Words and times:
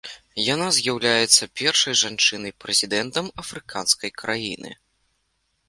Яна 0.53 0.67
з'яўляецца 0.77 1.47
першай 1.61 1.93
жанчынай-прэзідэнтам 2.03 3.25
афрыканскай 3.45 4.11
краіны. 4.25 4.71